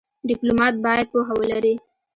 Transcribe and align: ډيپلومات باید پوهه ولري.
ډيپلومات 0.27 0.75
باید 0.85 1.05
پوهه 1.13 1.33
ولري. 1.39 1.75